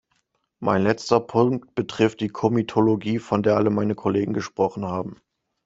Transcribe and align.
Mein 0.59 0.81
letzter 0.81 1.19
Punkt 1.19 1.75
betrifft 1.75 2.21
die 2.21 2.29
Komitologie, 2.29 3.19
von 3.19 3.43
der 3.43 3.55
alle 3.57 3.69
meine 3.69 3.93
Kollegen 3.93 4.33
gesprochen 4.33 4.83
haben. 4.87 5.21